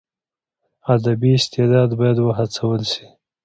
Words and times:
ادبي 0.93 1.29
استعداد 1.39 1.89
باید 1.99 2.17
وهڅول 2.21 2.79
سي. 2.91 3.05